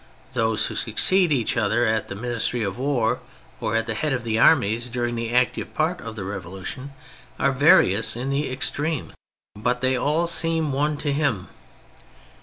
Those 0.31 0.65
who 0.65 0.75
succeed 0.75 1.31
each 1.31 1.55
other 1.55 1.85
at 1.85 2.07
the 2.07 2.15
Ministry 2.15 2.63
of 2.63 2.79
War, 2.79 3.19
or 3.59 3.75
at 3.75 3.85
the 3.85 3.93
head 3.93 4.13
of 4.13 4.23
the 4.23 4.39
armies 4.39 4.89
during 4.89 5.13
the 5.13 5.29
active 5.31 5.75
part 5.75 6.01
of 6.01 6.15
the 6.15 6.23
revolu 6.23 6.65
tion 6.65 6.91
are 7.37 7.51
various 7.51 8.15
in 8.15 8.31
the 8.31 8.51
extreme: 8.51 9.13
but 9.53 9.81
they 9.81 9.95
all 9.95 10.25
seem 10.25 10.71
one 10.71 10.97
to 10.97 11.13
him. 11.13 11.49